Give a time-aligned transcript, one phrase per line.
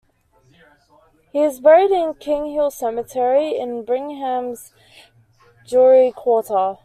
[1.31, 4.73] He is buried in Key Hill Cemetery in Birmingham's
[5.67, 6.79] Jewellery Quarter.